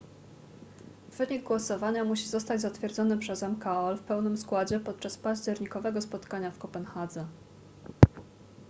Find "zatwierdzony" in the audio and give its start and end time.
2.61-3.17